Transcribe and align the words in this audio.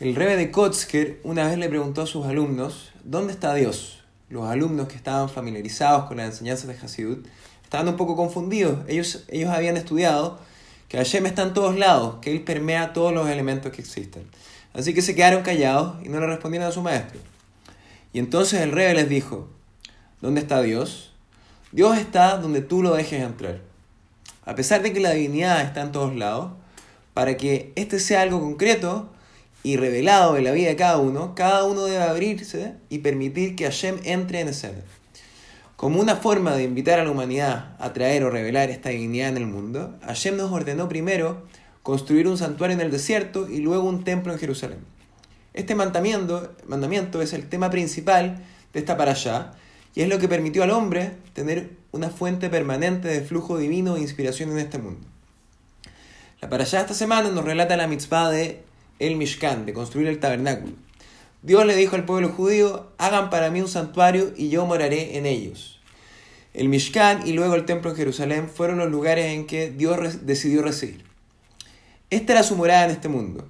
El 0.00 0.14
rebe 0.14 0.38
de 0.38 0.50
Kotzker 0.50 1.20
una 1.24 1.46
vez 1.46 1.58
le 1.58 1.68
preguntó 1.68 2.00
a 2.00 2.06
sus 2.06 2.24
alumnos, 2.24 2.90
¿dónde 3.04 3.34
está 3.34 3.52
Dios? 3.52 4.00
Los 4.30 4.48
alumnos 4.48 4.88
que 4.88 4.96
estaban 4.96 5.28
familiarizados 5.28 6.06
con 6.06 6.16
las 6.16 6.30
enseñanzas 6.30 6.68
de 6.68 6.74
Hasidut 6.74 7.26
estaban 7.62 7.86
un 7.86 7.98
poco 7.98 8.16
confundidos. 8.16 8.78
Ellos, 8.88 9.24
ellos 9.28 9.50
habían 9.50 9.76
estudiado 9.76 10.38
que 10.88 10.96
Hashem 10.96 11.26
está 11.26 11.42
en 11.42 11.52
todos 11.52 11.76
lados, 11.76 12.16
que 12.22 12.32
Él 12.32 12.42
permea 12.44 12.94
todos 12.94 13.12
los 13.12 13.28
elementos 13.28 13.72
que 13.72 13.82
existen. 13.82 14.26
Así 14.72 14.94
que 14.94 15.02
se 15.02 15.14
quedaron 15.14 15.42
callados 15.42 15.96
y 16.02 16.08
no 16.08 16.18
le 16.18 16.28
respondieron 16.28 16.70
a 16.70 16.72
su 16.72 16.80
maestro. 16.80 17.20
Y 18.14 18.20
entonces 18.20 18.62
el 18.62 18.72
rebe 18.72 18.94
les 18.94 19.08
dijo, 19.10 19.50
¿dónde 20.22 20.40
está 20.40 20.62
Dios? 20.62 21.12
Dios 21.72 21.98
está 21.98 22.38
donde 22.38 22.62
tú 22.62 22.82
lo 22.82 22.94
dejes 22.94 23.22
entrar. 23.22 23.60
A 24.46 24.54
pesar 24.54 24.80
de 24.80 24.94
que 24.94 25.00
la 25.00 25.10
divinidad 25.10 25.60
está 25.60 25.82
en 25.82 25.92
todos 25.92 26.16
lados, 26.16 26.52
para 27.12 27.36
que 27.36 27.74
este 27.76 28.00
sea 28.00 28.22
algo 28.22 28.40
concreto, 28.40 29.10
y 29.62 29.76
revelado 29.76 30.36
en 30.36 30.44
la 30.44 30.52
vida 30.52 30.68
de 30.68 30.76
cada 30.76 30.98
uno, 30.98 31.34
cada 31.34 31.64
uno 31.64 31.84
debe 31.84 32.02
abrirse 32.02 32.74
y 32.88 32.98
permitir 32.98 33.56
que 33.56 33.64
Hashem 33.64 33.98
entre 34.04 34.40
en 34.40 34.48
escena. 34.48 34.78
Como 35.76 36.00
una 36.00 36.16
forma 36.16 36.54
de 36.54 36.64
invitar 36.64 36.98
a 36.98 37.04
la 37.04 37.10
humanidad 37.10 37.76
a 37.78 37.92
traer 37.92 38.24
o 38.24 38.30
revelar 38.30 38.70
esta 38.70 38.90
divinidad 38.90 39.28
en 39.28 39.36
el 39.38 39.46
mundo, 39.46 39.98
Hashem 40.02 40.36
nos 40.36 40.52
ordenó 40.52 40.88
primero 40.88 41.46
construir 41.82 42.28
un 42.28 42.36
santuario 42.36 42.74
en 42.74 42.82
el 42.82 42.90
desierto 42.90 43.48
y 43.48 43.60
luego 43.60 43.88
un 43.88 44.04
templo 44.04 44.32
en 44.32 44.38
Jerusalén. 44.38 44.78
Este 45.54 45.74
mandamiento, 45.74 46.54
mandamiento 46.66 47.22
es 47.22 47.32
el 47.32 47.48
tema 47.48 47.70
principal 47.70 48.42
de 48.72 48.78
esta 48.78 48.96
para 48.96 49.16
y 49.94 50.02
es 50.02 50.08
lo 50.08 50.18
que 50.18 50.28
permitió 50.28 50.62
al 50.62 50.70
hombre 50.70 51.12
tener 51.32 51.70
una 51.92 52.10
fuente 52.10 52.48
permanente 52.48 53.08
de 53.08 53.22
flujo 53.22 53.58
divino 53.58 53.96
e 53.96 54.00
inspiración 54.00 54.50
en 54.52 54.58
este 54.58 54.78
mundo. 54.78 55.06
La 56.40 56.48
para 56.48 56.64
allá 56.64 56.80
esta 56.80 56.94
semana 56.94 57.30
nos 57.30 57.44
relata 57.44 57.76
la 57.76 57.88
mitzvah 57.88 58.30
de 58.30 58.62
el 59.00 59.16
Mishkan, 59.16 59.66
de 59.66 59.72
construir 59.72 60.06
el 60.06 60.20
tabernáculo. 60.20 60.74
Dios 61.42 61.66
le 61.66 61.74
dijo 61.74 61.96
al 61.96 62.04
pueblo 62.04 62.28
judío, 62.28 62.92
hagan 62.98 63.30
para 63.30 63.50
mí 63.50 63.60
un 63.60 63.68
santuario 63.68 64.32
y 64.36 64.50
yo 64.50 64.66
moraré 64.66 65.16
en 65.16 65.26
ellos. 65.26 65.80
El 66.54 66.68
Mishkan 66.68 67.26
y 67.26 67.32
luego 67.32 67.54
el 67.54 67.64
templo 67.64 67.90
en 67.90 67.96
Jerusalén 67.96 68.48
fueron 68.48 68.78
los 68.78 68.90
lugares 68.90 69.26
en 69.26 69.46
que 69.46 69.70
Dios 69.70 70.26
decidió 70.26 70.62
residir. 70.62 71.04
Esta 72.10 72.34
era 72.34 72.42
su 72.42 72.56
morada 72.56 72.84
en 72.84 72.90
este 72.90 73.08
mundo. 73.08 73.48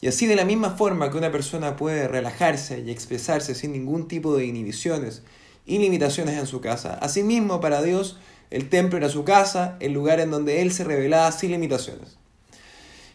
Y 0.00 0.08
así 0.08 0.26
de 0.26 0.34
la 0.34 0.44
misma 0.44 0.70
forma 0.70 1.10
que 1.10 1.18
una 1.18 1.30
persona 1.30 1.76
puede 1.76 2.08
relajarse 2.08 2.80
y 2.80 2.90
expresarse 2.90 3.54
sin 3.54 3.72
ningún 3.72 4.08
tipo 4.08 4.36
de 4.36 4.46
inhibiciones 4.46 5.22
y 5.64 5.78
limitaciones 5.78 6.38
en 6.38 6.46
su 6.46 6.60
casa, 6.60 6.94
asimismo 6.94 7.60
para 7.60 7.82
Dios 7.82 8.18
el 8.50 8.68
templo 8.68 8.98
era 8.98 9.08
su 9.08 9.24
casa, 9.24 9.76
el 9.80 9.92
lugar 9.92 10.20
en 10.20 10.30
donde 10.30 10.60
Él 10.60 10.72
se 10.72 10.84
revelaba 10.84 11.30
sin 11.32 11.52
limitaciones. 11.52 12.18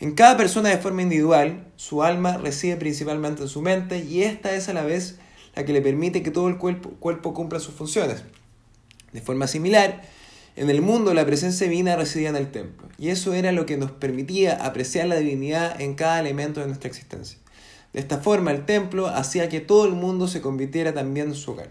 En 0.00 0.12
cada 0.12 0.38
persona 0.38 0.70
de 0.70 0.78
forma 0.78 1.02
individual, 1.02 1.66
su 1.76 2.02
alma 2.02 2.38
reside 2.38 2.76
principalmente 2.76 3.42
en 3.42 3.48
su 3.48 3.60
mente 3.60 3.98
y 3.98 4.22
esta 4.22 4.54
es 4.54 4.70
a 4.70 4.72
la 4.72 4.82
vez 4.82 5.18
la 5.54 5.66
que 5.66 5.74
le 5.74 5.82
permite 5.82 6.22
que 6.22 6.30
todo 6.30 6.48
el 6.48 6.56
cuerpo, 6.56 7.34
cumpla 7.34 7.60
sus 7.60 7.74
funciones. 7.74 8.22
De 9.12 9.20
forma 9.20 9.46
similar, 9.46 10.00
en 10.56 10.70
el 10.70 10.80
mundo 10.80 11.12
la 11.12 11.26
presencia 11.26 11.68
divina 11.68 11.96
residía 11.96 12.30
en 12.30 12.36
el 12.36 12.50
templo 12.50 12.88
y 12.96 13.10
eso 13.10 13.34
era 13.34 13.52
lo 13.52 13.66
que 13.66 13.76
nos 13.76 13.90
permitía 13.90 14.64
apreciar 14.64 15.06
la 15.06 15.16
divinidad 15.16 15.78
en 15.78 15.94
cada 15.94 16.18
elemento 16.20 16.60
de 16.60 16.68
nuestra 16.68 16.88
existencia. 16.88 17.38
De 17.92 18.00
esta 18.00 18.18
forma 18.18 18.52
el 18.52 18.64
templo 18.64 19.06
hacía 19.06 19.50
que 19.50 19.60
todo 19.60 19.84
el 19.84 19.92
mundo 19.92 20.28
se 20.28 20.40
convirtiera 20.40 20.94
también 20.94 21.28
en 21.28 21.34
su 21.34 21.50
hogar. 21.52 21.68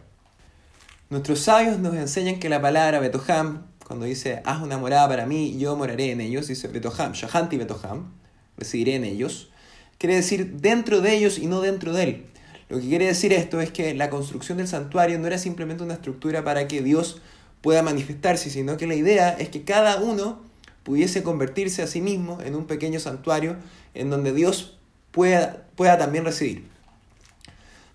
Nuestros 1.09 1.39
sabios 1.39 1.79
nos 1.79 1.95
enseñan 1.95 2.39
que 2.39 2.49
la 2.49 2.61
palabra 2.61 2.99
Betoham, 2.99 3.65
cuando 3.87 4.05
dice 4.05 4.43
haz 4.45 4.61
una 4.61 4.77
morada 4.77 5.07
para 5.07 5.25
mí, 5.25 5.57
yo 5.57 5.75
moraré 5.75 6.11
en 6.11 6.21
ellos, 6.21 6.47
dice 6.47 6.67
Betoham, 6.67 7.13
Shahanti 7.13 7.57
Betoham, 7.57 8.18
residiré 8.59 8.95
en 8.95 9.03
ellos, 9.03 9.49
quiere 9.97 10.15
decir 10.15 10.57
dentro 10.57 11.01
de 11.01 11.15
ellos 11.15 11.39
y 11.39 11.47
no 11.47 11.61
dentro 11.61 11.93
de 11.93 12.03
él. 12.03 12.25
Lo 12.69 12.79
que 12.79 12.87
quiere 12.87 13.07
decir 13.07 13.33
esto 13.33 13.61
es 13.61 13.71
que 13.71 13.93
la 13.95 14.09
construcción 14.09 14.59
del 14.59 14.67
santuario 14.67 15.17
no 15.17 15.27
era 15.27 15.39
simplemente 15.39 15.83
una 15.83 15.95
estructura 15.95 16.43
para 16.43 16.67
que 16.67 16.83
Dios 16.83 17.19
pueda 17.61 17.81
manifestarse, 17.81 18.49
sino 18.49 18.77
que 18.77 18.87
la 18.87 18.95
idea 18.95 19.31
es 19.31 19.49
que 19.49 19.63
cada 19.63 19.97
uno 19.97 20.41
pudiese 20.83 21.23
convertirse 21.23 21.81
a 21.81 21.87
sí 21.87 22.01
mismo 22.01 22.39
en 22.41 22.55
un 22.55 22.65
pequeño 22.65 22.99
santuario 22.99 23.57
en 23.93 24.09
donde 24.09 24.33
Dios 24.33 24.77
pueda, 25.11 25.65
pueda 25.75 25.97
también 25.97 26.25
residir. 26.25 26.63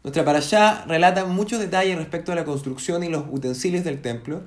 Nuestra 0.03 0.25
para 0.25 0.39
allá 0.39 0.85
relata 0.87 1.25
muchos 1.25 1.61
detalles 1.61 1.97
respecto 1.97 2.33
a 2.33 2.35
la 2.35 2.45
construcción 2.45 3.05
y 3.05 3.09
los 3.09 3.25
utensilios 3.31 3.85
del 3.85 4.03
templo, 4.03 4.43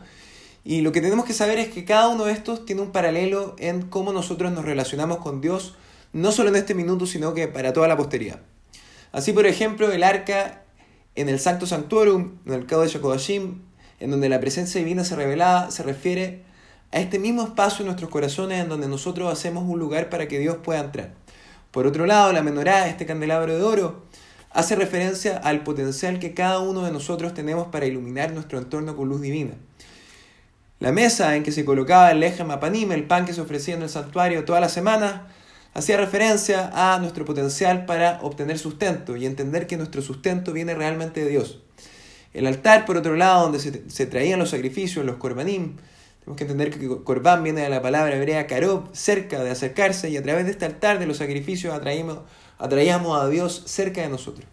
y 0.63 0.81
lo 0.81 0.91
que 0.91 0.99
tenemos 0.99 1.25
que 1.25 1.33
saber 1.33 1.59
es 1.59 1.69
que 1.69 1.85
cada 1.85 2.09
uno 2.09 2.25
de 2.25 2.33
estos 2.33 2.65
tiene 2.65 2.81
un 2.81 2.91
paralelo 2.91 3.55
en 3.57 3.83
cómo 3.83 4.11
nosotros 4.11 4.51
nos 4.51 4.65
relacionamos 4.65 5.19
con 5.19 5.39
Dios 5.39 5.75
no 6.13 6.31
solo 6.31 6.49
en 6.49 6.55
este 6.55 6.73
minuto, 6.73 7.05
sino 7.05 7.33
que 7.33 7.47
para 7.47 7.73
toda 7.73 7.87
la 7.87 7.97
posteridad. 7.97 8.39
Así, 9.11 9.33
por 9.33 9.45
ejemplo, 9.45 9.91
el 9.91 10.03
arca 10.03 10.63
en 11.15 11.29
el 11.29 11.39
Sancto 11.39 11.65
Sanctorum, 11.65 12.37
en 12.45 12.53
el 12.53 12.65
Cabo 12.65 12.83
de 12.83 12.89
Shakodashim, 12.89 13.61
en 13.99 14.11
donde 14.11 14.29
la 14.29 14.39
presencia 14.39 14.79
divina 14.79 15.03
se 15.03 15.15
revelaba, 15.15 15.71
se 15.71 15.83
refiere 15.83 16.43
a 16.91 16.99
este 16.99 17.19
mismo 17.19 17.43
espacio 17.43 17.81
en 17.81 17.87
nuestros 17.87 18.09
corazones 18.09 18.61
en 18.61 18.69
donde 18.69 18.87
nosotros 18.87 19.31
hacemos 19.31 19.63
un 19.67 19.79
lugar 19.79 20.09
para 20.09 20.27
que 20.27 20.39
Dios 20.39 20.57
pueda 20.63 20.79
entrar. 20.79 21.13
Por 21.71 21.87
otro 21.87 22.05
lado, 22.05 22.31
la 22.31 22.43
menorá, 22.43 22.87
este 22.87 23.05
candelabro 23.05 23.55
de 23.55 23.63
oro, 23.63 24.05
hace 24.51 24.75
referencia 24.75 25.37
al 25.37 25.63
potencial 25.63 26.19
que 26.19 26.33
cada 26.33 26.59
uno 26.59 26.83
de 26.83 26.91
nosotros 26.91 27.33
tenemos 27.33 27.67
para 27.67 27.85
iluminar 27.85 28.31
nuestro 28.31 28.59
entorno 28.59 28.95
con 28.95 29.09
luz 29.09 29.21
divina. 29.21 29.53
La 30.79 30.91
mesa 30.91 31.35
en 31.35 31.43
que 31.43 31.51
se 31.51 31.65
colocaba 31.65 32.11
el 32.11 32.19
lejem 32.19 32.51
apanim, 32.51 32.91
el 32.91 33.05
pan 33.05 33.25
que 33.25 33.33
se 33.33 33.41
ofrecía 33.41 33.75
en 33.75 33.81
el 33.81 33.89
santuario 33.89 34.45
todas 34.45 34.61
las 34.61 34.71
semanas, 34.71 35.21
hacía 35.73 35.97
referencia 35.97 36.71
a 36.73 36.99
nuestro 36.99 37.25
potencial 37.25 37.85
para 37.85 38.19
obtener 38.21 38.57
sustento 38.57 39.15
y 39.15 39.25
entender 39.25 39.67
que 39.67 39.77
nuestro 39.77 40.01
sustento 40.01 40.53
viene 40.53 40.75
realmente 40.75 41.23
de 41.23 41.29
Dios. 41.29 41.59
El 42.33 42.45
altar, 42.45 42.85
por 42.85 42.97
otro 42.97 43.15
lado, 43.15 43.43
donde 43.43 43.59
se, 43.59 44.05
traían 44.05 44.39
los 44.39 44.51
sacrificios, 44.51 45.05
los 45.05 45.17
korbanim, 45.17 45.77
tenemos 46.19 46.37
que 46.37 46.43
entender 46.43 46.69
que 46.71 47.03
korban 47.03 47.43
viene 47.43 47.61
de 47.61 47.69
la 47.69 47.81
palabra 47.81 48.15
hebrea 48.15 48.47
karob, 48.47 48.89
cerca 48.93 49.43
de 49.43 49.49
acercarse, 49.49 50.09
y 50.09 50.17
a 50.17 50.23
través 50.23 50.45
de 50.45 50.51
este 50.51 50.65
altar 50.65 50.99
de 50.99 51.07
los 51.07 51.17
sacrificios 51.17 51.73
atraímos, 51.73 52.19
atraíamos 52.57 53.19
a 53.19 53.27
Dios 53.29 53.63
cerca 53.65 54.01
de 54.01 54.09
nosotros. 54.09 54.45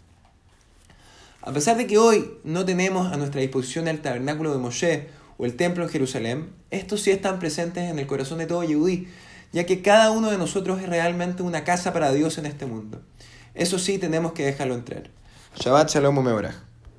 A 1.42 1.52
pesar 1.52 1.76
de 1.76 1.86
que 1.86 1.98
hoy 1.98 2.38
no 2.42 2.64
tenemos 2.64 3.12
a 3.12 3.16
nuestra 3.16 3.42
disposición 3.42 3.86
el 3.86 4.00
tabernáculo 4.00 4.52
de 4.52 4.58
Moshe 4.58 5.08
o 5.36 5.44
el 5.44 5.56
templo 5.56 5.84
en 5.84 5.90
Jerusalén, 5.90 6.50
estos 6.70 7.02
sí 7.02 7.10
están 7.10 7.38
presentes 7.38 7.90
en 7.90 7.98
el 7.98 8.06
corazón 8.06 8.38
de 8.38 8.46
todo 8.46 8.64
Yehudí, 8.64 9.08
ya 9.54 9.64
que 9.66 9.82
cada 9.82 10.10
uno 10.10 10.32
de 10.32 10.36
nosotros 10.36 10.82
es 10.82 10.88
realmente 10.88 11.44
una 11.44 11.62
casa 11.62 11.92
para 11.92 12.10
Dios 12.10 12.38
en 12.38 12.46
este 12.46 12.66
mundo. 12.66 13.00
Eso 13.54 13.78
sí, 13.78 13.98
tenemos 13.98 14.32
que 14.32 14.44
dejarlo 14.44 14.74
entrar. 14.74 15.10
Shabbat 15.54 15.90
Shalom 15.90 16.18
Umeorah. 16.18 16.73